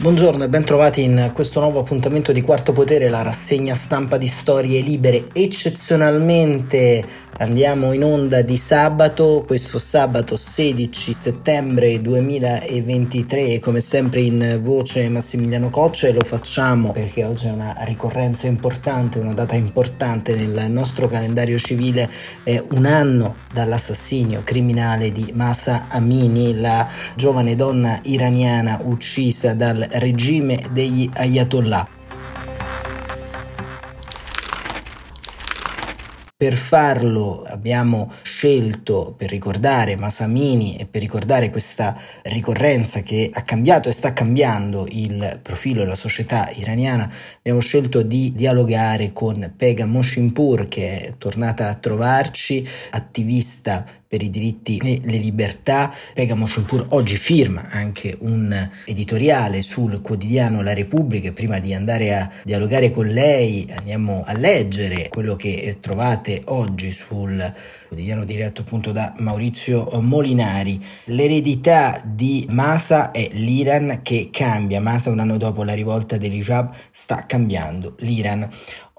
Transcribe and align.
Buongiorno 0.00 0.44
e 0.44 0.48
ben 0.48 0.62
trovati 0.62 1.02
in 1.02 1.32
questo 1.34 1.58
nuovo 1.58 1.80
appuntamento 1.80 2.30
di 2.30 2.40
Quarto 2.40 2.72
Potere, 2.72 3.08
la 3.08 3.22
rassegna 3.22 3.74
stampa 3.74 4.16
di 4.16 4.28
Storie 4.28 4.80
Libere. 4.80 5.26
Eccezionalmente 5.32 7.04
andiamo 7.38 7.92
in 7.92 8.04
onda 8.04 8.42
di 8.42 8.56
sabato, 8.56 9.42
questo 9.44 9.80
sabato 9.80 10.36
16 10.36 11.12
settembre 11.12 12.00
2023, 12.00 13.58
come 13.58 13.80
sempre 13.80 14.22
in 14.22 14.60
voce 14.62 15.08
Massimiliano 15.08 15.68
Coccia 15.68 16.06
e 16.06 16.12
lo 16.12 16.24
facciamo 16.24 16.92
perché 16.92 17.24
oggi 17.24 17.48
è 17.48 17.50
una 17.50 17.74
ricorrenza 17.80 18.46
importante, 18.46 19.18
una 19.18 19.34
data 19.34 19.56
importante 19.56 20.36
nel 20.36 20.70
nostro 20.70 21.08
calendario 21.08 21.58
civile, 21.58 22.08
è 22.44 22.62
un 22.70 22.86
anno 22.86 23.34
dall'assassinio 23.52 24.42
criminale 24.44 25.10
di 25.10 25.32
Masa 25.34 25.86
Amini, 25.88 26.54
la 26.54 26.88
giovane 27.16 27.56
donna 27.56 27.98
iraniana 28.04 28.80
uccisa 28.84 29.54
dal 29.54 29.86
regime 29.92 30.68
degli 30.72 31.08
Ayatollah. 31.12 31.96
Per 36.38 36.54
farlo 36.54 37.42
abbiamo 37.42 38.12
scelto, 38.22 39.12
per 39.18 39.28
ricordare 39.28 39.96
Masamini 39.96 40.76
e 40.76 40.86
per 40.86 41.00
ricordare 41.00 41.50
questa 41.50 42.00
ricorrenza 42.22 43.02
che 43.02 43.28
ha 43.32 43.42
cambiato 43.42 43.88
e 43.88 43.92
sta 43.92 44.12
cambiando 44.12 44.86
il 44.88 45.40
profilo 45.42 45.80
della 45.80 45.96
società 45.96 46.48
iraniana, 46.54 47.12
abbiamo 47.38 47.58
scelto 47.58 48.02
di 48.02 48.32
dialogare 48.36 49.12
con 49.12 49.52
Pega 49.56 49.84
Moshimpur 49.84 50.68
che 50.68 51.00
è 51.00 51.14
tornata 51.18 51.70
a 51.70 51.74
trovarci, 51.74 52.64
attivista 52.90 53.84
per 54.08 54.22
i 54.22 54.30
diritti 54.30 54.78
e 54.78 55.00
le 55.04 55.18
libertà. 55.18 55.94
Pega 56.14 56.34
Moshimpur 56.34 56.86
oggi 56.90 57.16
firma 57.16 57.68
anche 57.70 58.16
un 58.20 58.70
editoriale 58.86 59.60
sul 59.60 60.00
quotidiano 60.00 60.62
La 60.62 60.72
Repubblica. 60.72 61.30
Prima 61.32 61.58
di 61.58 61.74
andare 61.74 62.14
a 62.14 62.30
dialogare 62.42 62.90
con 62.90 63.06
lei 63.06 63.70
andiamo 63.76 64.24
a 64.26 64.32
leggere 64.32 65.08
quello 65.10 65.36
che 65.36 65.76
trovate 65.80 66.40
oggi 66.46 66.90
sul 66.90 67.54
quotidiano 67.86 68.24
diretto 68.24 68.62
appunto 68.62 68.92
da 68.92 69.12
Maurizio 69.18 69.88
Molinari. 70.00 70.82
L'eredità 71.04 72.00
di 72.04 72.46
Masa 72.50 73.10
è 73.10 73.28
l'Iran 73.32 74.00
che 74.02 74.30
cambia. 74.32 74.80
Masa 74.80 75.10
un 75.10 75.18
anno 75.18 75.36
dopo 75.36 75.62
la 75.64 75.74
rivolta 75.74 76.16
dell'Ijab 76.16 76.74
sta 76.90 77.26
cambiando 77.26 77.94
l'Iran. 77.98 78.48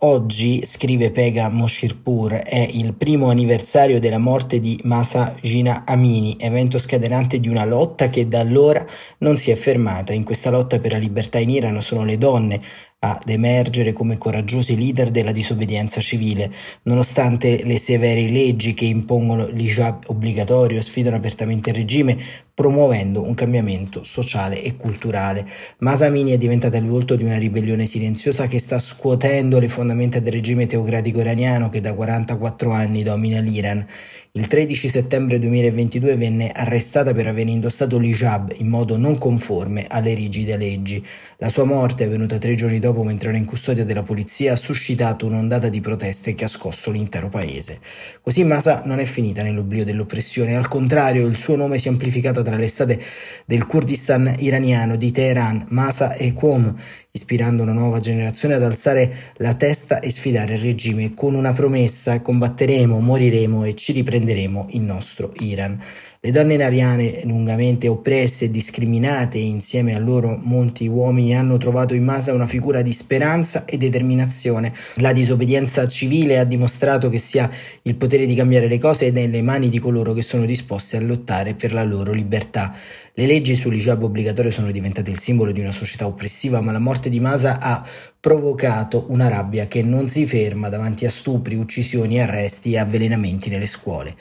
Oggi, 0.02 0.66
scrive 0.66 1.11
Pega 1.11 1.50
Moshirpur, 1.50 2.31
è 2.31 2.69
il 2.72 2.94
primo 2.94 3.30
anniversario 3.30 4.00
della 4.00 4.17
morte 4.17 4.61
di 4.61 4.80
Masa 4.83 5.36
Jina 5.42 5.83
Amini, 5.86 6.38
evento 6.39 6.78
scatenante 6.78 7.38
di 7.42 7.50
una 7.50 7.66
lotta 7.66 8.09
che 8.09 8.25
da 8.25 8.39
allora 8.39 8.86
non 9.17 9.36
si 9.36 9.52
è 9.52 9.55
fermata. 9.55 10.14
In 10.14 10.23
questa 10.23 10.52
lotta 10.52 10.80
per 10.80 10.94
la 10.94 10.97
libertà 10.97 11.38
in 11.39 11.50
Iran 11.50 11.81
sono 11.81 12.05
le 12.05 12.17
donne 12.17 12.61
ad 13.00 13.27
emergere 13.27 13.92
come 13.92 14.17
coraggiosi 14.17 14.77
leader 14.77 15.09
della 15.09 15.33
disobbedienza 15.33 16.00
civile, 16.00 16.49
nonostante 16.83 17.64
le 17.66 17.77
severe 17.77 18.27
leggi 18.27 18.73
che 18.73 18.86
impongono 18.86 19.48
l'hijab 19.48 20.04
obbligatorio 20.08 20.81
sfidano 20.81 21.17
apertamente 21.17 21.71
il 21.71 21.76
regime, 21.76 22.17
promuovendo 22.59 23.23
un 23.23 23.36
cambiamento 23.36 24.03
sociale 24.03 24.61
e 24.61 24.75
culturale. 24.75 25.47
Masamini 25.77 26.33
è 26.33 26.37
diventata 26.37 26.75
il 26.75 26.87
volto 26.87 27.15
di 27.15 27.23
una 27.23 27.37
ribellione 27.37 27.86
silenziosa 27.86 28.47
che 28.47 28.59
sta 28.59 28.80
scuotendo 28.80 29.59
le 29.59 29.70
fondamenta 29.70 30.20
del 30.20 30.33
regime 30.33 30.65
teocratico 30.65 31.21
iraniano 31.21 31.69
che 31.69 31.80
da 31.80 31.93
44 31.93 32.71
anni 32.71 33.02
domina 33.02 33.39
l'Iran. 33.39 33.86
Il 34.33 34.45
13 34.45 34.89
settembre 34.89 35.39
2022 35.39 36.15
venne 36.15 36.52
arrestata 36.52 37.14
per 37.14 37.27
aver 37.27 37.48
indossato 37.48 37.98
l'hijab 37.98 38.53
in 38.58 38.67
modo 38.67 38.95
non 38.95 39.17
conforme 39.17 39.87
alle 39.89 40.14
rigide 40.14 40.55
leggi. 40.55 41.03
La 41.37 41.49
sua 41.49 41.64
morte, 41.64 42.03
avvenuta 42.03 42.37
tre 42.37 42.53
giorni 42.55 42.77
dopo 42.77 43.03
mentre 43.03 43.30
era 43.30 43.37
in 43.37 43.45
custodia 43.45 43.83
della 43.86 44.03
polizia, 44.03 44.53
ha 44.53 44.55
suscitato 44.55 45.25
un'ondata 45.25 45.67
di 45.67 45.81
proteste 45.81 46.36
che 46.36 46.43
ha 46.43 46.48
scosso 46.48 46.92
l'intero 46.92 47.27
paese. 47.27 47.80
Così 48.21 48.43
Masa 48.43 48.83
non 48.86 48.99
è 48.99 49.05
finita 49.05 49.42
nell'oblio 49.42 49.83
dell'oppressione, 49.83 50.55
al 50.55 50.67
contrario 50.67 51.25
il 51.25 51.37
suo 51.37 51.55
nome 51.55 51.80
si 51.80 51.87
è 51.87 51.92
amplificato 51.92 52.43
tra 52.49 52.58
le 52.58 52.67
strade 52.67 52.99
del 53.45 53.65
Kurdistan 53.65 54.36
iraniano 54.39 54.95
di 54.95 55.11
Teheran, 55.11 55.67
Masa 55.70 56.14
e 56.14 56.33
Qom, 56.33 56.76
ispirando 57.11 57.61
una 57.61 57.71
nuova 57.71 57.99
generazione 57.99 58.55
ad 58.55 58.64
alzare 58.64 59.33
la 59.37 59.54
testa 59.54 59.99
e 59.99 60.10
sfidare 60.10 60.55
il 60.55 60.60
regime 60.60 61.14
con 61.14 61.36
una 61.36 61.54
promessa 61.54 62.21
combatteremo, 62.21 62.99
moriremo 62.99 63.64
e 63.65 63.76
ci 63.76 63.92
riprenderemo 63.93 64.67
il 64.71 64.82
nostro 64.82 65.32
Iran. 65.39 65.80
Le 66.21 66.31
donne 66.31 66.55
iraniane 66.55 67.21
lungamente 67.23 67.87
oppresse 67.87 68.43
e 68.43 68.52
discriminate 68.52 69.37
insieme 69.37 69.95
a 69.95 69.99
loro 69.99 70.37
molti 70.43 70.85
uomini 70.85 71.33
hanno 71.33 71.57
trovato 71.57 71.93
in 71.93 72.03
Masa 72.03 72.33
una 72.33 72.45
figura 72.45 72.81
di 72.81 72.91
speranza 72.91 73.63
e 73.63 73.77
determinazione. 73.77 74.73
La 74.95 75.13
disobbedienza 75.13 75.87
civile 75.87 76.37
ha 76.37 76.43
dimostrato 76.43 77.07
che 77.07 77.19
sia 77.19 77.49
il 77.83 77.95
potere 77.95 78.25
di 78.25 78.35
cambiare 78.35 78.67
le 78.67 78.80
cose 78.80 79.11
nelle 79.11 79.41
mani 79.41 79.69
di 79.69 79.80
coloro 79.80 80.11
che 80.11 80.21
sono 80.21 80.43
disposti 80.43 80.97
a 80.97 80.99
lottare 80.99 81.53
per 81.53 81.71
la 81.71 81.85
loro 81.85 82.11
libertà. 82.11 82.75
Le 83.13 83.25
leggi 83.25 83.55
sull'hijab 83.55 84.03
obbligatorio 84.03 84.51
sono 84.51 84.71
diventate 84.71 85.11
il 85.11 85.19
simbolo 85.19 85.53
di 85.53 85.61
una 85.61 85.71
società 85.71 86.05
oppressiva, 86.05 86.59
ma 86.59 86.73
la 86.73 86.80
morte 86.80 87.09
di 87.09 87.21
Masa 87.21 87.61
ha 87.61 87.87
provocato 88.19 89.05
una 89.07 89.30
rabbia 89.30 89.67
che 89.67 89.83
non 89.83 90.09
si 90.09 90.25
ferma 90.25 90.67
davanti 90.67 91.05
a 91.05 91.09
stupri, 91.11 91.55
uccisioni, 91.55 92.19
arresti 92.19 92.73
e 92.73 92.80
avvelenamenti 92.80 93.47
nelle 93.47 93.67
scuole. 93.67 94.17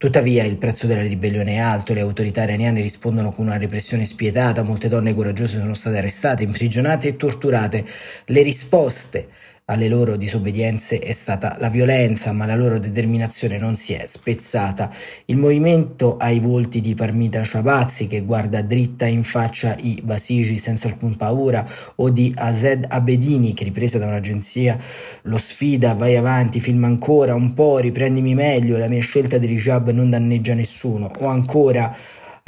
Tuttavia 0.00 0.44
il 0.44 0.58
prezzo 0.58 0.86
della 0.86 1.02
ribellione 1.02 1.54
è 1.54 1.58
alto, 1.58 1.92
le 1.92 2.02
autorità 2.02 2.44
iraniane 2.44 2.80
rispondono 2.80 3.32
con 3.32 3.46
una 3.46 3.58
repressione 3.58 4.06
spietata, 4.06 4.62
molte 4.62 4.86
donne 4.86 5.12
coraggiose 5.12 5.58
sono 5.58 5.74
state 5.74 5.98
arrestate, 5.98 6.44
imprigionate 6.44 7.08
e 7.08 7.16
torturate. 7.16 7.84
Le 8.26 8.42
risposte 8.42 9.28
alle 9.70 9.88
loro 9.88 10.16
disobbedienze 10.16 10.98
è 10.98 11.12
stata 11.12 11.56
la 11.58 11.68
violenza, 11.68 12.32
ma 12.32 12.46
la 12.46 12.56
loro 12.56 12.78
determinazione 12.78 13.58
non 13.58 13.76
si 13.76 13.92
è 13.92 14.06
spezzata. 14.06 14.90
Il 15.26 15.36
movimento 15.36 16.16
ai 16.16 16.38
volti 16.38 16.80
di 16.80 16.94
Parmita 16.94 17.44
Shabazzi, 17.44 18.06
che 18.06 18.22
guarda 18.22 18.62
dritta 18.62 19.04
in 19.04 19.22
faccia 19.22 19.76
i 19.80 20.00
Basigi 20.02 20.56
senza 20.56 20.88
alcun 20.88 21.16
paura, 21.16 21.68
o 21.96 22.08
di 22.08 22.32
Azed 22.34 22.86
Abedini, 22.88 23.52
che 23.52 23.64
ripresa 23.64 23.98
da 23.98 24.06
un'agenzia 24.06 24.78
lo 25.22 25.36
sfida, 25.36 25.92
vai 25.92 26.16
avanti, 26.16 26.60
filma 26.60 26.86
ancora 26.86 27.34
un 27.34 27.52
po', 27.52 27.76
riprendimi 27.76 28.34
meglio, 28.34 28.78
la 28.78 28.88
mia 28.88 29.02
scelta 29.02 29.36
di 29.36 29.46
Rijab 29.46 29.90
non 29.90 30.08
danneggia 30.08 30.54
nessuno, 30.54 31.12
o 31.18 31.26
ancora 31.26 31.94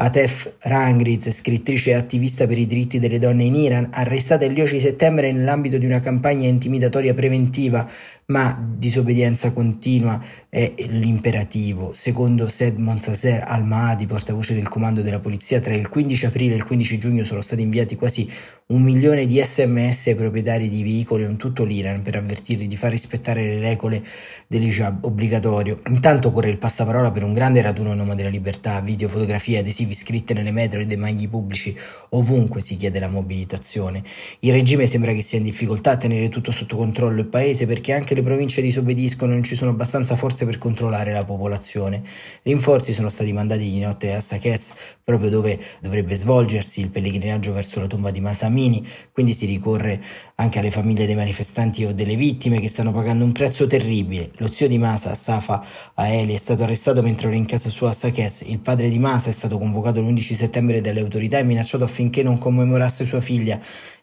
Atef 0.03 0.51
Rangriz, 0.61 1.31
scrittrice 1.31 1.91
e 1.91 1.95
attivista 1.95 2.47
per 2.47 2.57
i 2.57 2.65
diritti 2.65 2.99
delle 2.99 3.19
donne 3.19 3.45
in 3.45 3.55
Iran, 3.55 3.89
arrestata 3.93 4.47
il 4.47 4.55
10 4.55 4.81
settembre 4.81 5.31
nell'ambito 5.31 5.77
di 5.77 5.85
una 5.85 6.01
campagna 6.01 6.49
intimidatoria 6.49 7.13
preventiva 7.13 7.87
ma 8.31 8.57
disobbedienza 8.81 9.53
continua 9.53 10.23
è 10.49 10.73
l'imperativo. 10.77 11.93
Secondo 11.95 12.49
Sed 12.49 12.79
Monsaser 12.79 13.45
al-Mahdi, 13.47 14.07
portavoce 14.07 14.55
del 14.55 14.69
comando 14.69 15.03
della 15.03 15.21
polizia, 15.21 15.61
tra 15.61 15.75
il 15.75 15.89
15 15.89 16.27
aprile 16.27 16.55
e 16.55 16.57
il 16.57 16.65
15 16.65 16.99
giugno 16.99 17.25
sono 17.25 17.41
stati 17.41 17.63
inviati 17.63 17.97
quasi 17.97 18.31
un 18.71 18.83
milione 18.83 19.27
di 19.27 19.43
sms 19.43 20.07
ai 20.09 20.15
proprietari 20.15 20.69
di 20.69 20.85
veicoli 20.85 21.25
in 21.25 21.37
tutto 21.37 21.65
l'Iran 21.65 22.03
per 22.03 22.17
avvertirli 22.17 22.69
di 22.69 22.77
far 22.77 22.93
rispettare 22.93 23.45
le 23.45 23.61
regole 23.61 24.05
dell'hijab 24.47 25.05
obbligatorio. 25.05 25.81
Intanto 25.89 26.31
corre 26.31 26.51
il 26.51 26.59
passaparola 26.59 27.11
per 27.11 27.25
un 27.25 27.33
grande 27.33 27.63
raduno 27.63 27.91
a 27.91 27.95
nome 27.95 28.15
della 28.15 28.29
libertà, 28.29 28.81
video, 28.81 29.09
fotografie, 29.09 29.59
adesivi 29.59 29.95
scritte 29.95 30.35
nelle 30.35 30.53
metro 30.53 30.79
e 30.79 30.87
dei 30.87 30.97
maghi 30.97 31.27
pubblici, 31.27 31.77
ovunque 32.11 32.61
si 32.61 32.77
chiede 32.77 33.01
la 33.01 33.09
mobilitazione. 33.09 34.05
Il 34.41 34.53
regime 34.53 34.87
sembra 34.87 35.13
che 35.13 35.23
sia 35.23 35.39
in 35.39 35.45
difficoltà 35.45 35.93
a 35.93 35.97
tenere 35.97 36.29
tutto 36.29 36.53
sotto 36.53 36.77
controllo 36.77 37.21
il 37.21 37.27
paese 37.27 37.67
perché 37.67 37.93
anche 37.93 38.15
le 38.15 38.20
le 38.21 38.23
province 38.23 38.61
disobbediscono 38.61 39.33
non 39.33 39.43
ci 39.43 39.57
sono 39.57 39.71
abbastanza 39.71 40.15
forze 40.15 40.45
per 40.45 40.59
controllare 40.59 41.13
la 41.13 41.25
popolazione. 41.25 42.03
Rinforzi 42.43 42.93
sono 42.93 43.09
stati 43.09 43.33
mandati 43.33 43.63
di 43.63 43.81
notte 43.81 44.13
a 44.13 44.21
Sakes, 44.21 44.75
proprio 45.03 45.31
dove 45.31 45.59
dovrebbe 45.81 46.15
svolgersi 46.15 46.81
il 46.81 46.91
pellegrinaggio 46.91 47.53
verso 47.53 47.81
la 47.81 47.87
tomba 47.87 48.11
di 48.11 48.21
Masamini, 48.21 48.87
quindi 49.13 49.33
si 49.33 49.47
ricorre 49.47 50.01
anche 50.37 50.59
alle 50.59 50.71
famiglie 50.71 51.07
dei 51.07 51.15
manifestanti 51.15 51.85
o 51.85 51.93
delle 51.93 52.17
vittime 52.17 52.61
che 52.61 52.69
stanno 52.69 52.93
pagando 52.93 53.25
un 53.25 53.33
prezzo 53.33 53.67
terribile. 53.67 54.31
Lo 54.37 54.49
zio 54.49 54.69
di 54.69 54.79
Masa, 54.79 55.15
Safa 55.15 55.65
Aeli, 55.95 56.35
è 56.35 56.39
stato 56.39 56.63
arrestato 56.63 57.03
mentre 57.03 57.29
era 57.29 57.37
in 57.37 57.47
casa 57.47 57.71
sua 57.71 57.91
a 57.91 57.93
Sakes. 57.95 58.43
Il 58.43 58.59
padre 58.59 58.89
di 58.91 58.99
Masa 58.99 59.31
è 59.31 59.33
stato 59.33 59.59
convocato 59.59 60.01
l'11 60.01 60.35
settembre 60.35 60.81
dalle 60.81 61.01
autorità 61.01 61.39
e 61.39 61.45
minacciato 61.45 61.85
affinché 61.85 62.23
non 62.23 62.39
commemorasse 62.39 63.07
sua 63.07 63.21
figlia. 63.21 63.59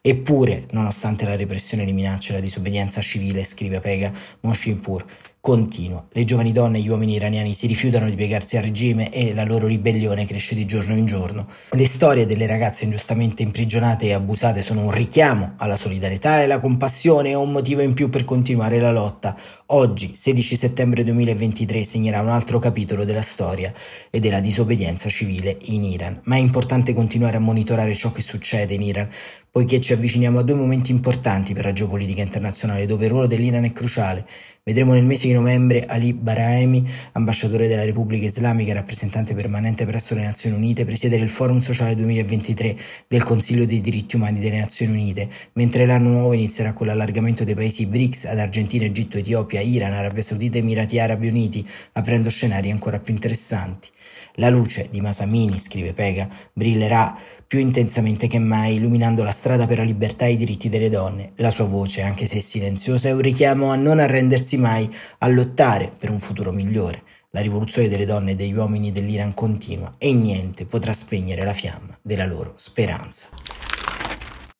Eppure, 0.08 0.64
nonostante 0.70 1.26
la 1.26 1.36
repressione, 1.36 1.84
le 1.84 1.92
minacce 1.92 2.30
e 2.30 2.36
la 2.36 2.40
disobbedienza 2.40 3.02
civile, 3.02 3.44
scrive 3.44 3.78
Pega 3.80 4.10
Moshinpur, 4.40 5.04
continua. 5.48 6.04
Le 6.12 6.24
giovani 6.24 6.52
donne 6.52 6.76
e 6.76 6.82
gli 6.82 6.90
uomini 6.90 7.14
iraniani 7.14 7.54
si 7.54 7.66
rifiutano 7.66 8.10
di 8.10 8.16
piegarsi 8.16 8.58
al 8.58 8.64
regime 8.64 9.10
e 9.10 9.32
la 9.32 9.44
loro 9.44 9.66
ribellione 9.66 10.26
cresce 10.26 10.54
di 10.54 10.66
giorno 10.66 10.94
in 10.94 11.06
giorno. 11.06 11.48
Le 11.70 11.86
storie 11.86 12.26
delle 12.26 12.46
ragazze 12.46 12.84
ingiustamente 12.84 13.42
imprigionate 13.42 14.08
e 14.08 14.12
abusate 14.12 14.60
sono 14.60 14.82
un 14.82 14.90
richiamo 14.90 15.54
alla 15.56 15.76
solidarietà 15.76 16.40
e 16.40 16.44
alla 16.44 16.60
compassione 16.60 17.30
e 17.30 17.34
un 17.34 17.50
motivo 17.50 17.80
in 17.80 17.94
più 17.94 18.10
per 18.10 18.24
continuare 18.24 18.78
la 18.78 18.92
lotta. 18.92 19.34
Oggi, 19.68 20.12
16 20.16 20.54
settembre 20.54 21.02
2023, 21.02 21.82
segnerà 21.82 22.20
un 22.20 22.28
altro 22.28 22.58
capitolo 22.58 23.06
della 23.06 23.22
storia 23.22 23.72
e 24.10 24.20
della 24.20 24.40
disobbedienza 24.40 25.08
civile 25.08 25.56
in 25.62 25.84
Iran. 25.84 26.20
Ma 26.24 26.36
è 26.36 26.40
importante 26.40 26.92
continuare 26.92 27.38
a 27.38 27.40
monitorare 27.40 27.94
ciò 27.94 28.12
che 28.12 28.20
succede 28.20 28.74
in 28.74 28.82
Iran, 28.82 29.08
poiché 29.50 29.80
ci 29.80 29.92
avviciniamo 29.92 30.38
a 30.38 30.42
due 30.42 30.54
momenti 30.54 30.92
importanti 30.92 31.52
per 31.52 31.64
la 31.64 31.72
geopolitica 31.72 32.20
internazionale, 32.20 32.86
dove 32.86 33.06
il 33.06 33.10
ruolo 33.10 33.26
dell'Iran 33.26 33.64
è 33.64 33.72
cruciale. 33.72 34.26
Vedremo 34.62 34.92
nel 34.92 35.04
mese 35.04 35.26
di 35.26 35.32
novembre 35.38 35.84
Ali 35.86 36.12
Barahemi, 36.12 36.88
ambasciatore 37.12 37.68
della 37.68 37.84
Repubblica 37.84 38.26
Islamica 38.26 38.70
e 38.70 38.74
rappresentante 38.74 39.34
permanente 39.34 39.86
presso 39.86 40.14
le 40.14 40.22
Nazioni 40.22 40.56
Unite, 40.56 40.84
presiedere 40.84 41.22
il 41.22 41.30
Forum 41.30 41.60
Sociale 41.60 41.94
2023 41.96 42.76
del 43.06 43.22
Consiglio 43.22 43.64
dei 43.64 43.80
diritti 43.80 44.16
umani 44.16 44.40
delle 44.40 44.58
Nazioni 44.58 44.92
Unite, 44.92 45.28
mentre 45.54 45.86
l'anno 45.86 46.08
nuovo 46.08 46.32
inizierà 46.32 46.72
con 46.72 46.86
l'allargamento 46.86 47.44
dei 47.44 47.54
paesi 47.54 47.86
BRICS 47.86 48.26
ad 48.26 48.38
Argentina, 48.38 48.84
Egitto, 48.84 49.18
Etiopia, 49.18 49.60
Iran, 49.60 49.92
Arabia 49.92 50.22
Saudita 50.22 50.58
e 50.58 50.60
Emirati 50.60 50.98
Arabi 50.98 51.28
Uniti, 51.28 51.66
aprendo 51.92 52.30
scenari 52.30 52.70
ancora 52.70 52.98
più 52.98 53.14
interessanti. 53.14 53.88
La 54.34 54.50
luce 54.50 54.88
di 54.90 55.00
Masamini, 55.00 55.58
scrive 55.58 55.92
Pega, 55.92 56.28
brillerà 56.52 57.16
più 57.48 57.60
intensamente 57.60 58.26
che 58.26 58.38
mai, 58.38 58.74
illuminando 58.74 59.22
la 59.22 59.30
strada 59.30 59.66
per 59.66 59.78
la 59.78 59.84
libertà 59.84 60.26
e 60.26 60.32
i 60.32 60.36
diritti 60.36 60.68
delle 60.68 60.90
donne. 60.90 61.32
La 61.36 61.48
sua 61.48 61.64
voce, 61.64 62.02
anche 62.02 62.26
se 62.26 62.42
silenziosa, 62.42 63.08
è 63.08 63.12
un 63.12 63.22
richiamo 63.22 63.70
a 63.70 63.74
non 63.74 63.98
arrendersi 63.98 64.58
mai, 64.58 64.94
a 65.16 65.28
lottare 65.28 65.90
per 65.98 66.10
un 66.10 66.20
futuro 66.20 66.52
migliore. 66.52 67.02
La 67.30 67.40
rivoluzione 67.40 67.88
delle 67.88 68.04
donne 68.04 68.32
e 68.32 68.34
degli 68.34 68.54
uomini 68.54 68.92
dell'Iran 68.92 69.32
continua 69.32 69.94
e 69.96 70.12
niente 70.12 70.66
potrà 70.66 70.92
spegnere 70.92 71.42
la 71.42 71.54
fiamma 71.54 71.98
della 72.02 72.26
loro 72.26 72.52
speranza. 72.56 73.30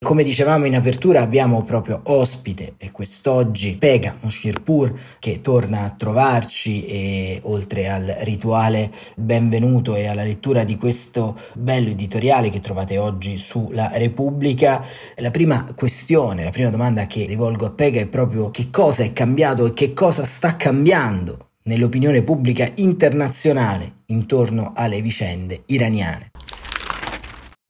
Come 0.01 0.23
dicevamo 0.23 0.65
in 0.65 0.77
apertura 0.77 1.23
abbiamo 1.23 1.65
proprio 1.65 2.03
ospite 2.05 2.75
e 2.79 2.93
quest'oggi 2.93 3.79
Pega 3.79 4.17
Moshirpur 4.21 4.97
che 5.19 5.41
torna 5.41 5.83
a 5.83 5.91
trovarci 5.91 6.87
e 6.87 7.41
oltre 7.43 7.89
al 7.89 8.05
rituale 8.21 8.93
benvenuto 9.17 9.97
e 9.97 10.07
alla 10.07 10.23
lettura 10.23 10.63
di 10.63 10.77
questo 10.77 11.37
bello 11.55 11.89
editoriale 11.89 12.49
che 12.49 12.61
trovate 12.61 12.97
oggi 12.97 13.37
sulla 13.39 13.91
Repubblica, 13.95 14.87
la 15.17 15.33
prima 15.33 15.67
questione, 15.75 16.45
la 16.45 16.51
prima 16.51 16.71
domanda 16.71 17.09
che 17.09 17.27
rivolgo 17.27 17.67
a 17.67 17.71
Pega 17.71 17.99
è 17.99 18.07
proprio 18.07 18.51
che 18.51 18.71
cosa 18.71 19.03
è 19.03 19.13
cambiato 19.13 19.67
e 19.67 19.73
che 19.73 19.95
cosa 19.95 20.25
sta 20.25 20.55
cambiando 20.55 21.49
nell'opinione 21.65 22.23
pubblica 22.23 22.71
internazionale 22.77 24.03
intorno 24.07 24.71
alle 24.77 25.03
vicende 25.03 25.65
iraniane. 25.67 26.31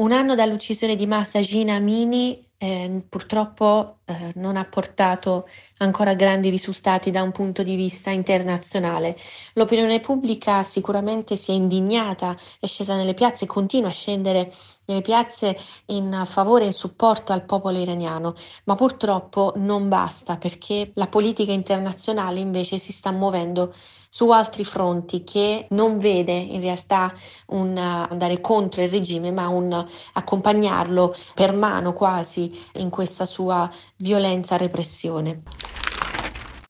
Un 0.01 0.13
anno 0.13 0.37
dall'uccisione 0.37 0.95
di 0.95 1.07
Masa 1.09 1.41
Gina 1.41 1.75
Amini 1.75 2.41
eh, 2.57 3.05
purtroppo 3.09 3.98
eh, 4.09 4.33
non 4.37 4.57
ha 4.57 4.65
portato 4.65 5.47
ancora 5.79 6.15
grandi 6.15 6.49
risultati 6.49 7.11
da 7.11 7.23
un 7.23 7.31
punto 7.31 7.63
di 7.63 7.77
vista 7.77 8.09
internazionale. 8.09 9.17
L'opinione 9.53 10.01
pubblica 10.01 10.63
sicuramente 10.63 11.37
si 11.37 11.51
è 11.51 11.55
indignata, 11.55 12.35
è 12.59 12.67
scesa 12.67 12.97
nelle 12.97 13.13
piazze 13.13 13.45
continua 13.45 13.89
a 13.91 13.93
scendere 13.93 14.51
nelle 14.89 15.03
piazze 15.03 15.57
in 15.87 16.23
favore 16.25 16.65
e 16.65 16.69
in 16.69 16.73
supporto 16.73 17.33
al 17.33 17.45
popolo 17.45 17.79
iraniano, 17.79 18.35
ma 18.65 18.75
purtroppo 18.75 19.53
non 19.57 19.89
basta 19.89 20.39
perché 20.39 20.91
la 20.95 21.07
politica 21.07 21.53
internazionale 21.53 22.41
invece 22.41 22.79
si 22.79 22.93
sta 22.93 23.11
muovendo 23.11 23.75
su 24.11 24.31
altri 24.31 24.65
fronti 24.65 25.23
che 25.23 25.67
non 25.71 25.99
vede 25.99 26.33
in 26.33 26.61
realtà 26.61 27.13
un 27.49 27.77
andare 27.77 28.41
contro 28.41 28.83
il 28.83 28.89
regime, 28.89 29.31
ma 29.31 29.49
un 29.49 29.87
accompagnarlo 30.15 31.15
per 31.35 31.53
mano 31.55 31.93
quasi 31.93 32.59
in 32.75 32.89
questa 32.89 33.27
sua 33.27 33.71
violenza 33.99 34.57
repressione. 34.57 35.43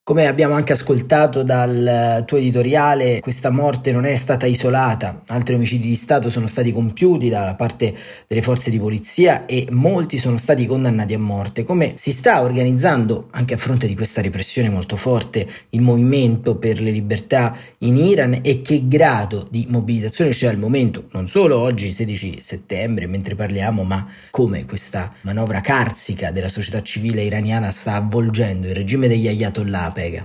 Come 0.09 0.27
abbiamo 0.27 0.55
anche 0.55 0.73
ascoltato 0.73 1.43
dal 1.43 2.23
tuo 2.25 2.39
editoriale, 2.39 3.21
questa 3.21 3.51
morte 3.51 3.93
non 3.93 4.07
è 4.07 4.17
stata 4.17 4.47
isolata, 4.47 5.21
altri 5.27 5.55
omicidi 5.55 5.87
di 5.87 5.97
Stato 5.97 6.31
sono 6.31 6.47
stati 6.47 6.73
compiuti 6.73 7.29
da 7.29 7.55
parte 7.57 7.95
delle 8.27 8.41
forze 8.41 8.71
di 8.71 8.79
polizia 8.79 9.45
e 9.45 9.67
molti 9.71 10.17
sono 10.17 10.39
stati 10.39 10.65
condannati 10.65 11.13
a 11.13 11.19
morte. 11.19 11.63
Come 11.63 11.93
si 11.97 12.11
sta 12.11 12.41
organizzando, 12.41 13.29
anche 13.33 13.53
a 13.53 13.59
fronte 13.59 13.87
di 13.87 13.95
questa 13.95 14.23
repressione 14.23 14.71
molto 14.71 14.97
forte, 14.97 15.47
il 15.69 15.83
movimento 15.83 16.57
per 16.57 16.81
le 16.81 16.91
libertà 16.91 17.55
in 17.81 17.99
Iran 17.99 18.39
e 18.41 18.63
che 18.63 18.89
grado 18.89 19.47
di 19.51 19.67
mobilitazione 19.69 20.31
c'è 20.31 20.47
al 20.47 20.57
momento, 20.57 21.09
non 21.13 21.29
solo 21.29 21.59
oggi 21.59 21.93
16 21.93 22.41
settembre 22.41 23.07
mentre 23.07 23.35
parliamo, 23.35 23.83
ma 23.83 24.07
come 24.31 24.65
questa 24.65 25.13
manovra 25.21 25.61
carsica 25.61 26.31
della 26.31 26.49
società 26.49 26.81
civile 26.81 27.25
iraniana 27.25 27.71
sta 27.71 27.97
avvolgendo 27.97 28.69
il 28.69 28.75
regime 28.75 29.07
degli 29.07 29.29
ayatollah 29.29 29.97
Pega. 29.99 30.25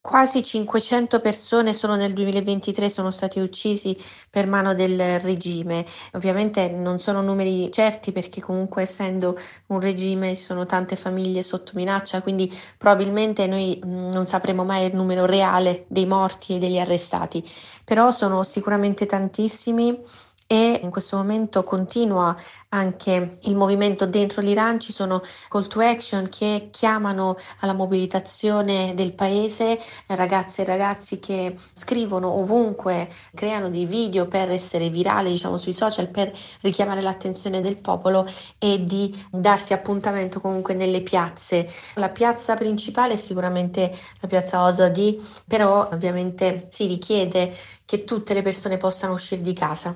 Quasi 0.00 0.44
500 0.44 1.20
persone 1.20 1.72
solo 1.72 1.96
nel 1.96 2.12
2023 2.12 2.88
sono 2.88 3.10
stati 3.10 3.40
uccisi 3.40 3.98
per 4.30 4.46
mano 4.46 4.72
del 4.72 5.18
regime. 5.18 5.84
Ovviamente 6.12 6.68
non 6.68 7.00
sono 7.00 7.22
numeri 7.22 7.72
certi 7.72 8.12
perché 8.12 8.40
comunque 8.40 8.82
essendo 8.82 9.36
un 9.66 9.80
regime 9.80 10.36
ci 10.36 10.44
sono 10.44 10.64
tante 10.64 10.94
famiglie 10.94 11.42
sotto 11.42 11.72
minaccia, 11.74 12.22
quindi 12.22 12.48
probabilmente 12.78 13.48
noi 13.48 13.82
mm, 13.84 14.10
non 14.12 14.26
sapremo 14.26 14.62
mai 14.62 14.86
il 14.86 14.94
numero 14.94 15.26
reale 15.26 15.84
dei 15.88 16.06
morti 16.06 16.54
e 16.54 16.58
degli 16.58 16.78
arrestati, 16.78 17.42
però 17.84 18.12
sono 18.12 18.44
sicuramente 18.44 19.06
tantissimi 19.06 20.00
e 20.46 20.80
in 20.82 20.90
questo 20.90 21.16
momento 21.16 21.64
continua 21.64 22.36
anche 22.68 23.38
il 23.42 23.56
movimento 23.56 24.06
dentro 24.06 24.40
l'Iran, 24.40 24.78
ci 24.78 24.92
sono 24.92 25.22
call 25.48 25.66
to 25.66 25.80
action 25.80 26.28
che 26.28 26.68
chiamano 26.70 27.36
alla 27.60 27.72
mobilitazione 27.72 28.92
del 28.94 29.14
paese, 29.14 29.78
ragazze 30.06 30.62
e 30.62 30.64
ragazzi 30.64 31.18
che 31.18 31.56
scrivono 31.72 32.30
ovunque, 32.30 33.10
creano 33.34 33.70
dei 33.70 33.86
video 33.86 34.28
per 34.28 34.50
essere 34.50 34.88
virali 34.88 35.30
diciamo 35.30 35.58
sui 35.58 35.72
social, 35.72 36.08
per 36.08 36.32
richiamare 36.60 37.00
l'attenzione 37.00 37.60
del 37.60 37.78
popolo 37.78 38.26
e 38.58 38.84
di 38.84 39.26
darsi 39.30 39.72
appuntamento 39.72 40.40
comunque 40.40 40.74
nelle 40.74 41.02
piazze. 41.02 41.68
La 41.94 42.10
piazza 42.10 42.54
principale 42.54 43.14
è 43.14 43.16
sicuramente 43.16 43.92
la 44.20 44.28
piazza 44.28 44.62
Osadi, 44.62 45.20
però 45.46 45.88
ovviamente 45.90 46.68
si 46.70 46.86
richiede 46.86 47.54
che 47.86 48.04
tutte 48.04 48.34
le 48.34 48.42
persone 48.42 48.76
possano 48.76 49.14
uscire 49.14 49.40
di 49.40 49.54
casa. 49.54 49.94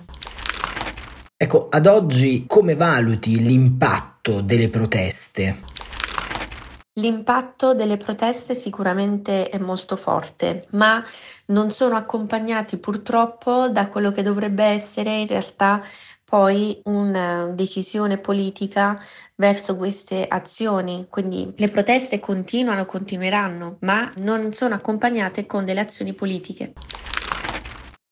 Ecco, 1.36 1.68
ad 1.70 1.86
oggi 1.86 2.44
come 2.46 2.76
valuti 2.76 3.40
l'impatto 3.40 4.40
delle 4.40 4.68
proteste? 4.70 5.56
L'impatto 6.94 7.72
delle 7.72 7.96
proteste 7.96 8.54
sicuramente 8.54 9.48
è 9.48 9.58
molto 9.58 9.96
forte, 9.96 10.66
ma 10.72 11.02
non 11.46 11.70
sono 11.70 11.96
accompagnati 11.96 12.78
purtroppo 12.78 13.68
da 13.68 13.88
quello 13.88 14.12
che 14.12 14.22
dovrebbe 14.22 14.64
essere 14.64 15.20
in 15.20 15.26
realtà 15.26 15.82
poi 16.22 16.80
una 16.84 17.46
decisione 17.46 18.18
politica 18.18 19.02
verso 19.34 19.76
queste 19.76 20.26
azioni. 20.28 21.06
Quindi 21.08 21.52
le 21.56 21.68
proteste 21.68 22.20
continuano, 22.20 22.84
continueranno, 22.84 23.78
ma 23.80 24.12
non 24.16 24.52
sono 24.52 24.74
accompagnate 24.74 25.46
con 25.46 25.64
delle 25.64 25.80
azioni 25.80 26.12
politiche. 26.12 26.74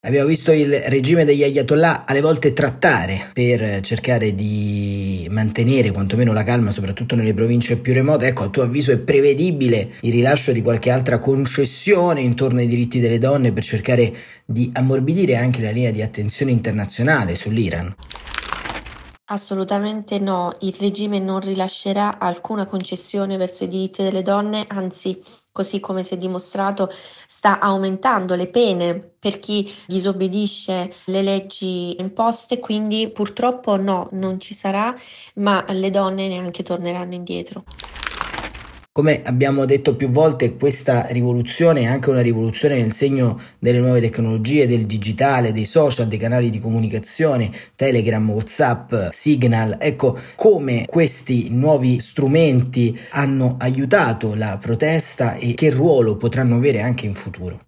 Abbiamo 0.00 0.28
visto 0.28 0.52
il 0.52 0.72
regime 0.86 1.24
degli 1.24 1.42
ayatollah 1.42 2.04
alle 2.06 2.20
volte 2.20 2.52
trattare 2.52 3.30
per 3.32 3.80
cercare 3.80 4.32
di 4.32 5.26
mantenere 5.28 5.90
quantomeno 5.90 6.32
la 6.32 6.44
calma, 6.44 6.70
soprattutto 6.70 7.16
nelle 7.16 7.34
province 7.34 7.78
più 7.78 7.94
remote. 7.94 8.28
Ecco, 8.28 8.44
a 8.44 8.48
tuo 8.48 8.62
avviso 8.62 8.92
è 8.92 8.98
prevedibile 8.98 9.94
il 10.02 10.12
rilascio 10.12 10.52
di 10.52 10.62
qualche 10.62 10.92
altra 10.92 11.18
concessione 11.18 12.20
intorno 12.20 12.60
ai 12.60 12.68
diritti 12.68 13.00
delle 13.00 13.18
donne 13.18 13.52
per 13.52 13.64
cercare 13.64 14.14
di 14.46 14.70
ammorbidire 14.72 15.34
anche 15.34 15.60
la 15.62 15.72
linea 15.72 15.90
di 15.90 16.00
attenzione 16.00 16.52
internazionale 16.52 17.34
sull'Iran? 17.34 17.92
Assolutamente 19.30 20.20
no, 20.20 20.54
il 20.60 20.76
regime 20.78 21.18
non 21.18 21.40
rilascerà 21.40 22.20
alcuna 22.20 22.66
concessione 22.66 23.36
verso 23.36 23.64
i 23.64 23.68
diritti 23.68 24.04
delle 24.04 24.22
donne, 24.22 24.64
anzi 24.68 25.20
così 25.58 25.80
come 25.80 26.04
si 26.04 26.14
è 26.14 26.16
dimostrato 26.16 26.88
sta 27.26 27.58
aumentando 27.58 28.36
le 28.36 28.46
pene 28.46 29.14
per 29.18 29.40
chi 29.40 29.68
disobbedisce 29.88 30.94
le 31.06 31.22
leggi 31.22 31.96
imposte, 31.98 32.60
quindi 32.60 33.10
purtroppo 33.10 33.76
no, 33.76 34.08
non 34.12 34.38
ci 34.38 34.54
sarà, 34.54 34.94
ma 35.34 35.64
le 35.70 35.90
donne 35.90 36.28
neanche 36.28 36.62
torneranno 36.62 37.14
indietro. 37.14 37.64
Come 38.98 39.22
abbiamo 39.22 39.64
detto 39.64 39.94
più 39.94 40.10
volte, 40.10 40.56
questa 40.56 41.06
rivoluzione 41.10 41.82
è 41.82 41.84
anche 41.84 42.10
una 42.10 42.20
rivoluzione 42.20 42.78
nel 42.78 42.92
segno 42.92 43.40
delle 43.60 43.78
nuove 43.78 44.00
tecnologie, 44.00 44.66
del 44.66 44.86
digitale, 44.86 45.52
dei 45.52 45.66
social, 45.66 46.08
dei 46.08 46.18
canali 46.18 46.50
di 46.50 46.58
comunicazione, 46.58 47.48
Telegram, 47.76 48.28
WhatsApp, 48.28 48.92
Signal. 49.12 49.76
Ecco 49.78 50.18
come 50.34 50.84
questi 50.88 51.46
nuovi 51.50 52.00
strumenti 52.00 52.98
hanno 53.10 53.54
aiutato 53.60 54.34
la 54.34 54.58
protesta 54.60 55.36
e 55.36 55.54
che 55.54 55.70
ruolo 55.70 56.16
potranno 56.16 56.56
avere 56.56 56.80
anche 56.80 57.06
in 57.06 57.14
futuro. 57.14 57.60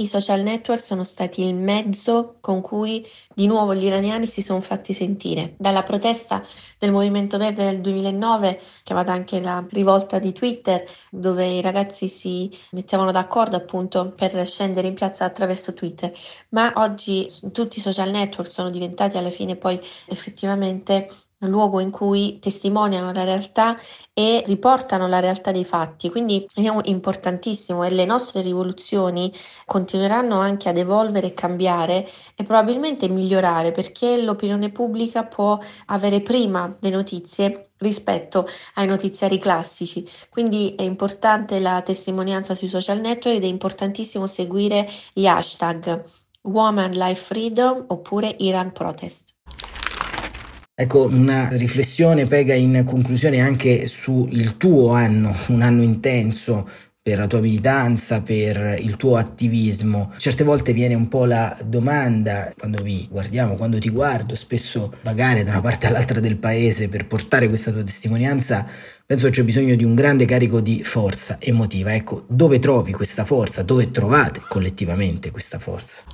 I 0.00 0.06
social 0.06 0.42
network 0.42 0.80
sono 0.80 1.02
stati 1.02 1.42
il 1.42 1.56
mezzo 1.56 2.36
con 2.40 2.60
cui 2.60 3.04
di 3.34 3.48
nuovo 3.48 3.74
gli 3.74 3.82
iraniani 3.84 4.28
si 4.28 4.42
sono 4.42 4.60
fatti 4.60 4.92
sentire. 4.92 5.56
Dalla 5.58 5.82
protesta 5.82 6.46
del 6.78 6.92
Movimento 6.92 7.36
Verde 7.36 7.64
del 7.64 7.80
2009, 7.80 8.60
chiamata 8.84 9.10
anche 9.10 9.40
la 9.40 9.66
rivolta 9.70 10.20
di 10.20 10.32
Twitter, 10.32 10.84
dove 11.10 11.46
i 11.46 11.60
ragazzi 11.60 12.08
si 12.08 12.48
mettevano 12.70 13.10
d'accordo 13.10 13.56
appunto 13.56 14.12
per 14.12 14.46
scendere 14.46 14.86
in 14.86 14.94
piazza 14.94 15.24
attraverso 15.24 15.74
Twitter, 15.74 16.12
ma 16.50 16.72
oggi 16.76 17.26
tutti 17.50 17.78
i 17.78 17.82
social 17.82 18.10
network 18.10 18.48
sono 18.48 18.70
diventati 18.70 19.16
alla 19.18 19.30
fine 19.30 19.56
poi 19.56 19.80
effettivamente 20.06 21.10
luogo 21.40 21.80
in 21.80 21.90
cui 21.90 22.38
testimoniano 22.40 23.12
la 23.12 23.24
realtà 23.24 23.76
e 24.12 24.42
riportano 24.46 25.06
la 25.06 25.20
realtà 25.20 25.52
dei 25.52 25.64
fatti. 25.64 26.10
Quindi 26.10 26.46
è 26.54 26.68
importantissimo 26.84 27.84
e 27.84 27.90
le 27.90 28.04
nostre 28.04 28.42
rivoluzioni 28.42 29.32
continueranno 29.64 30.38
anche 30.40 30.68
ad 30.68 30.78
evolvere 30.78 31.28
e 31.28 31.34
cambiare 31.34 32.06
e 32.34 32.44
probabilmente 32.44 33.08
migliorare 33.08 33.72
perché 33.72 34.20
l'opinione 34.20 34.70
pubblica 34.70 35.24
può 35.24 35.58
avere 35.86 36.20
prima 36.22 36.76
le 36.80 36.90
notizie 36.90 37.70
rispetto 37.78 38.46
ai 38.74 38.86
notiziari 38.86 39.38
classici. 39.38 40.08
Quindi 40.28 40.74
è 40.74 40.82
importante 40.82 41.60
la 41.60 41.80
testimonianza 41.82 42.54
sui 42.54 42.68
social 42.68 43.00
network 43.00 43.36
ed 43.36 43.44
è 43.44 43.46
importantissimo 43.46 44.26
seguire 44.26 44.88
gli 45.12 45.26
hashtag 45.26 46.04
Woman 46.42 46.90
Life 46.92 47.22
Freedom 47.26 47.84
oppure 47.88 48.34
Iran 48.38 48.72
Protest. 48.72 49.37
Ecco, 50.80 51.08
una 51.10 51.48
riflessione 51.50 52.26
pega 52.26 52.54
in 52.54 52.84
conclusione 52.86 53.40
anche 53.40 53.88
sul 53.88 54.56
tuo 54.58 54.92
anno, 54.92 55.34
un 55.48 55.60
anno 55.60 55.82
intenso 55.82 56.68
per 57.02 57.18
la 57.18 57.26
tua 57.26 57.40
militanza, 57.40 58.22
per 58.22 58.76
il 58.78 58.96
tuo 58.96 59.16
attivismo. 59.16 60.12
Certe 60.18 60.44
volte 60.44 60.72
viene 60.72 60.94
un 60.94 61.08
po' 61.08 61.24
la 61.24 61.58
domanda, 61.66 62.52
quando 62.56 62.80
vi 62.80 63.08
guardiamo, 63.10 63.56
quando 63.56 63.80
ti 63.80 63.90
guardo, 63.90 64.36
spesso 64.36 64.94
vagare 65.02 65.42
da 65.42 65.50
una 65.50 65.62
parte 65.62 65.88
all'altra 65.88 66.20
del 66.20 66.36
paese 66.36 66.88
per 66.88 67.08
portare 67.08 67.48
questa 67.48 67.72
tua 67.72 67.82
testimonianza, 67.82 68.64
penso 69.04 69.28
c'è 69.30 69.42
bisogno 69.42 69.74
di 69.74 69.82
un 69.82 69.96
grande 69.96 70.26
carico 70.26 70.60
di 70.60 70.84
forza 70.84 71.38
emotiva. 71.40 71.92
Ecco, 71.92 72.24
dove 72.28 72.60
trovi 72.60 72.92
questa 72.92 73.24
forza? 73.24 73.64
Dove 73.64 73.90
trovate 73.90 74.42
collettivamente 74.46 75.32
questa 75.32 75.58
forza? 75.58 76.04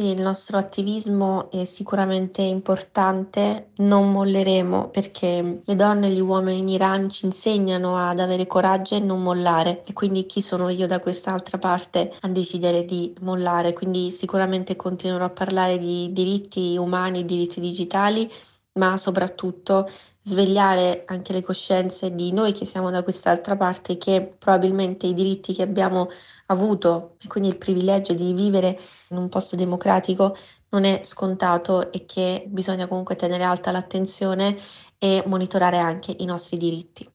Sì, 0.00 0.12
il 0.12 0.22
nostro 0.22 0.58
attivismo 0.58 1.50
è 1.50 1.64
sicuramente 1.64 2.40
importante, 2.40 3.70
non 3.78 4.12
molleremo 4.12 4.90
perché 4.90 5.62
le 5.64 5.74
donne 5.74 6.06
e 6.06 6.10
gli 6.12 6.20
uomini 6.20 6.58
in 6.60 6.68
Iran 6.68 7.10
ci 7.10 7.26
insegnano 7.26 7.96
ad 7.96 8.20
avere 8.20 8.46
coraggio 8.46 8.94
e 8.94 9.00
non 9.00 9.20
mollare. 9.24 9.82
E 9.84 9.92
quindi 9.94 10.24
chi 10.26 10.40
sono 10.40 10.68
io 10.68 10.86
da 10.86 11.00
quest'altra 11.00 11.58
parte 11.58 12.12
a 12.20 12.28
decidere 12.28 12.84
di 12.84 13.12
mollare, 13.22 13.72
quindi 13.72 14.12
sicuramente 14.12 14.76
continuerò 14.76 15.24
a 15.24 15.30
parlare 15.30 15.78
di 15.78 16.12
diritti 16.12 16.76
umani, 16.76 17.24
diritti 17.24 17.58
digitali 17.58 18.30
ma 18.78 18.96
soprattutto 18.96 19.88
svegliare 20.22 21.02
anche 21.06 21.32
le 21.32 21.42
coscienze 21.42 22.14
di 22.14 22.32
noi 22.32 22.52
che 22.52 22.64
siamo 22.64 22.90
da 22.90 23.02
quest'altra 23.02 23.56
parte, 23.56 23.98
che 23.98 24.34
probabilmente 24.38 25.06
i 25.06 25.14
diritti 25.14 25.52
che 25.52 25.62
abbiamo 25.62 26.08
avuto 26.46 27.16
e 27.22 27.26
quindi 27.28 27.50
il 27.50 27.58
privilegio 27.58 28.14
di 28.14 28.32
vivere 28.32 28.78
in 29.10 29.18
un 29.18 29.28
posto 29.28 29.56
democratico 29.56 30.36
non 30.70 30.84
è 30.84 31.00
scontato 31.02 31.92
e 31.92 32.04
che 32.06 32.44
bisogna 32.46 32.86
comunque 32.86 33.16
tenere 33.16 33.44
alta 33.44 33.70
l'attenzione 33.70 34.56
e 34.98 35.22
monitorare 35.26 35.78
anche 35.78 36.14
i 36.18 36.24
nostri 36.24 36.56
diritti. 36.56 37.10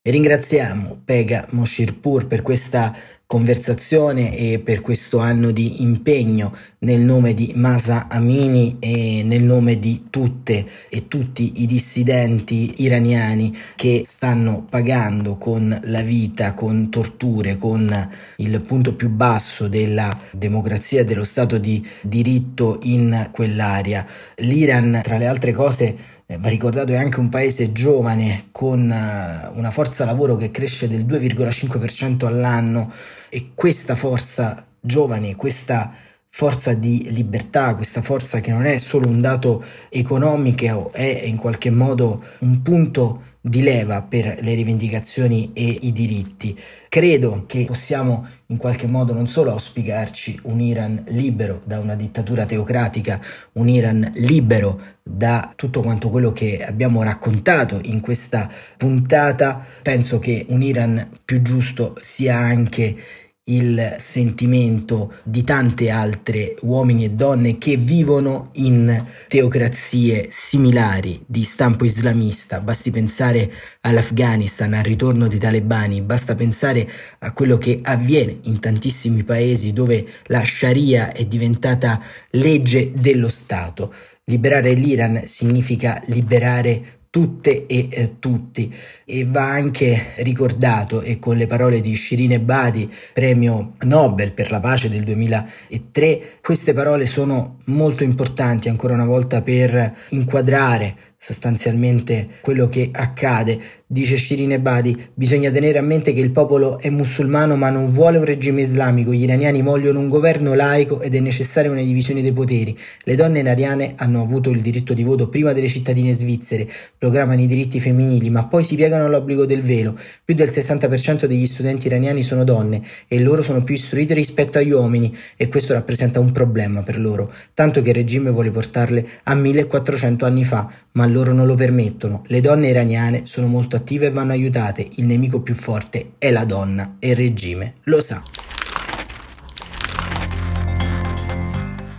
E 0.00 0.10
ringraziamo 0.10 1.02
Pega 1.04 1.46
Moshirpur 1.50 2.26
per 2.26 2.42
questa 2.42 2.94
conversazione 3.28 4.34
e 4.34 4.58
per 4.58 4.80
questo 4.80 5.18
anno 5.18 5.50
di 5.50 5.82
impegno 5.82 6.56
nel 6.78 7.00
nome 7.00 7.34
di 7.34 7.52
Masa 7.56 8.08
Amini 8.08 8.78
e 8.80 9.22
nel 9.22 9.42
nome 9.42 9.78
di 9.78 10.06
tutte 10.08 10.66
e 10.88 11.08
tutti 11.08 11.60
i 11.60 11.66
dissidenti 11.66 12.76
iraniani 12.78 13.54
che 13.76 14.00
stanno 14.06 14.64
pagando 14.66 15.36
con 15.36 15.78
la 15.82 16.00
vita, 16.00 16.54
con 16.54 16.88
torture, 16.88 17.58
con 17.58 18.08
il 18.36 18.60
punto 18.62 18.94
più 18.94 19.10
basso 19.10 19.68
della 19.68 20.18
democrazia 20.32 21.00
e 21.00 21.04
dello 21.04 21.24
Stato 21.24 21.58
di 21.58 21.86
diritto 22.00 22.78
in 22.84 23.28
quell'area. 23.30 24.06
L'Iran, 24.36 25.02
tra 25.04 25.18
le 25.18 25.26
altre 25.26 25.52
cose, 25.52 25.96
eh, 26.30 26.36
va 26.36 26.50
ricordato 26.50 26.92
è 26.92 26.96
anche 26.96 27.20
un 27.20 27.30
paese 27.30 27.72
giovane 27.72 28.48
con 28.52 28.80
uh, 28.80 29.58
una 29.58 29.70
forza 29.70 30.04
lavoro 30.04 30.36
che 30.36 30.50
cresce 30.50 30.86
del 30.86 31.06
2,5% 31.06 32.26
all'anno 32.26 32.92
e 33.30 33.52
questa 33.54 33.96
forza 33.96 34.66
giovane, 34.78 35.36
questa 35.36 35.90
forza 36.38 36.72
di 36.72 37.08
libertà, 37.10 37.74
questa 37.74 38.00
forza 38.00 38.38
che 38.38 38.52
non 38.52 38.64
è 38.64 38.78
solo 38.78 39.08
un 39.08 39.20
dato 39.20 39.64
economico, 39.88 40.92
è 40.92 41.22
in 41.24 41.36
qualche 41.36 41.68
modo 41.68 42.22
un 42.38 42.62
punto 42.62 43.22
di 43.40 43.60
leva 43.60 44.02
per 44.02 44.38
le 44.40 44.54
rivendicazioni 44.54 45.50
e 45.52 45.78
i 45.80 45.92
diritti. 45.92 46.56
Credo 46.88 47.42
che 47.48 47.64
possiamo 47.64 48.24
in 48.46 48.56
qualche 48.56 48.86
modo 48.86 49.12
non 49.12 49.26
solo 49.26 49.50
auspicarci 49.50 50.38
un 50.44 50.60
Iran 50.60 51.02
libero 51.08 51.60
da 51.66 51.80
una 51.80 51.96
dittatura 51.96 52.46
teocratica, 52.46 53.20
un 53.54 53.68
Iran 53.68 54.12
libero 54.14 54.80
da 55.02 55.52
tutto 55.56 55.80
quanto 55.80 56.08
quello 56.08 56.30
che 56.30 56.64
abbiamo 56.64 57.02
raccontato 57.02 57.80
in 57.82 57.98
questa 57.98 58.48
puntata, 58.76 59.60
penso 59.82 60.20
che 60.20 60.46
un 60.50 60.62
Iran 60.62 61.08
più 61.24 61.42
giusto 61.42 61.96
sia 62.00 62.36
anche 62.36 63.26
il 63.48 63.96
sentimento 63.98 65.14
di 65.22 65.44
tante 65.44 65.90
altre 65.90 66.56
uomini 66.62 67.04
e 67.04 67.10
donne 67.10 67.58
che 67.58 67.76
vivono 67.76 68.50
in 68.54 69.04
teocrazie 69.28 70.28
similari 70.30 71.22
di 71.26 71.44
stampo 71.44 71.84
islamista. 71.84 72.60
Basti 72.60 72.90
pensare 72.90 73.50
all'Afghanistan, 73.82 74.74
al 74.74 74.84
ritorno 74.84 75.28
dei 75.28 75.38
talebani, 75.38 76.02
basta 76.02 76.34
pensare 76.34 76.88
a 77.20 77.32
quello 77.32 77.58
che 77.58 77.80
avviene 77.82 78.38
in 78.44 78.60
tantissimi 78.60 79.24
paesi 79.24 79.72
dove 79.72 80.06
la 80.26 80.44
Sharia 80.44 81.12
è 81.12 81.24
diventata 81.24 82.00
legge 82.30 82.92
dello 82.94 83.28
Stato. 83.28 83.94
Liberare 84.24 84.74
l'Iran 84.74 85.22
significa 85.24 86.02
liberare 86.06 86.97
tutte 87.10 87.66
e 87.66 87.88
eh, 87.90 88.18
tutti. 88.18 88.74
E 89.04 89.24
va 89.24 89.50
anche 89.50 90.12
ricordato 90.18 91.00
e 91.00 91.18
con 91.18 91.36
le 91.36 91.46
parole 91.46 91.80
di 91.80 91.94
Shirin 91.94 92.32
Ebadi 92.32 92.92
premio 93.12 93.74
Nobel 93.82 94.32
per 94.32 94.50
la 94.50 94.60
pace 94.60 94.88
del 94.88 95.04
2003 95.04 96.38
queste 96.40 96.72
parole 96.72 97.06
sono 97.06 97.58
molto 97.66 98.04
importanti 98.04 98.68
ancora 98.68 98.94
una 98.94 99.04
volta 99.04 99.42
per 99.42 99.96
inquadrare 100.10 100.96
sostanzialmente 101.18 102.28
quello 102.40 102.68
che 102.68 102.90
accade. 102.92 103.58
Dice 103.90 104.16
Shirin 104.16 104.52
Ebadi, 104.52 105.08
bisogna 105.14 105.50
tenere 105.50 105.78
a 105.78 105.82
mente 105.82 106.12
che 106.12 106.20
il 106.20 106.30
popolo 106.30 106.78
è 106.78 106.90
musulmano 106.90 107.56
ma 107.56 107.70
non 107.70 107.90
vuole 107.90 108.18
un 108.18 108.24
regime 108.24 108.62
islamico, 108.62 109.12
gli 109.12 109.22
iraniani 109.22 109.62
vogliono 109.62 109.98
un 109.98 110.08
governo 110.08 110.54
laico 110.54 111.00
ed 111.00 111.14
è 111.14 111.20
necessaria 111.20 111.70
una 111.70 111.82
divisione 111.82 112.22
dei 112.22 112.32
poteri. 112.32 112.78
Le 113.02 113.14
donne 113.16 113.40
iraniane 113.40 113.94
hanno 113.96 114.22
avuto 114.22 114.50
il 114.50 114.60
diritto 114.60 114.94
di 114.94 115.02
voto 115.02 115.28
prima 115.28 115.52
delle 115.52 115.68
cittadine 115.68 116.16
svizzere, 116.16 116.68
programmano 116.96 117.40
i 117.40 117.46
diritti 117.46 117.80
femminili, 117.80 118.30
ma 118.30 118.46
poi 118.46 118.62
si 118.62 118.76
piegano 118.76 119.06
all'obbligo 119.06 119.46
del 119.46 119.62
velo. 119.62 119.98
Più 120.22 120.34
del 120.34 120.50
60% 120.50 121.24
degli 121.24 121.46
studenti 121.46 121.86
iraniani 121.86 122.22
sono 122.22 122.44
donne 122.44 122.82
e 123.08 123.18
loro 123.20 123.42
sono 123.42 123.64
più 123.64 123.74
istruite 123.74 124.14
rispetto 124.14 124.58
agli 124.58 124.70
uomini 124.70 125.16
e 125.36 125.48
questo 125.48 125.72
rappresenta 125.72 126.20
un 126.20 126.30
problema 126.30 126.82
per 126.82 127.00
loro, 127.00 127.32
tanto 127.54 127.82
che 127.82 127.88
il 127.88 127.94
regime 127.96 128.30
vuole 128.30 128.50
portarle 128.50 129.08
a 129.24 129.34
1400 129.34 130.26
anni 130.26 130.44
fa, 130.44 130.70
ma 130.92 131.06
loro 131.12 131.32
non 131.32 131.46
lo 131.46 131.54
permettono. 131.54 132.22
Le 132.26 132.40
donne 132.40 132.68
iraniane 132.68 133.26
sono 133.26 133.46
molto 133.46 133.76
attive 133.76 134.06
e 134.06 134.10
vanno 134.10 134.32
aiutate. 134.32 134.86
Il 134.96 135.04
nemico 135.04 135.40
più 135.40 135.54
forte 135.54 136.12
è 136.18 136.30
la 136.30 136.44
donna 136.44 136.96
e 136.98 137.10
il 137.10 137.16
regime 137.16 137.74
lo 137.84 138.00
sa. 138.00 138.22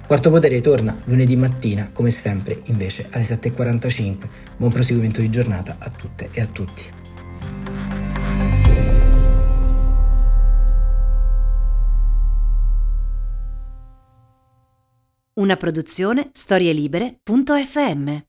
Quarto 0.10 0.32
Potere 0.32 0.60
torna 0.60 1.00
lunedì 1.04 1.36
mattina, 1.36 1.92
come 1.94 2.10
sempre, 2.10 2.62
invece 2.66 3.08
alle 3.12 3.24
7.45. 3.24 4.28
Buon 4.58 4.72
proseguimento 4.72 5.22
di 5.22 5.30
giornata 5.30 5.76
a 5.78 5.90
tutte 5.90 6.30
e 6.32 6.42
a 6.42 6.48
tutti. 6.48 6.84
Una 15.36 15.56
produzione 15.58 16.30
storielibere.fm 16.34 18.29